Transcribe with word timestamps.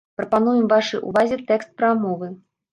Прапануем 0.19 0.65
вашай 0.71 1.05
увазе 1.11 1.39
тэкст 1.53 1.75
прамовы. 1.79 2.35